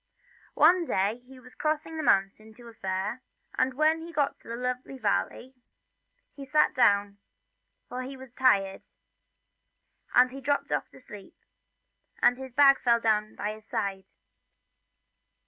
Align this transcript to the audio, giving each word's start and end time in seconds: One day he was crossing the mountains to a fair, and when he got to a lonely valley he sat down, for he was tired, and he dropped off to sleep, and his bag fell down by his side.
One 0.55 0.85
day 0.85 1.17
he 1.17 1.39
was 1.39 1.53
crossing 1.53 1.95
the 1.95 2.01
mountains 2.01 2.57
to 2.57 2.67
a 2.67 2.73
fair, 2.73 3.21
and 3.55 3.75
when 3.75 4.01
he 4.01 4.11
got 4.11 4.35
to 4.39 4.51
a 4.51 4.57
lonely 4.57 4.97
valley 4.97 5.53
he 6.33 6.43
sat 6.43 6.73
down, 6.73 7.19
for 7.87 8.01
he 8.01 8.17
was 8.17 8.33
tired, 8.33 8.81
and 10.15 10.31
he 10.31 10.41
dropped 10.41 10.71
off 10.71 10.89
to 10.89 10.99
sleep, 10.99 11.35
and 12.19 12.39
his 12.39 12.55
bag 12.55 12.79
fell 12.81 12.99
down 12.99 13.35
by 13.35 13.53
his 13.53 13.67
side. 13.67 14.05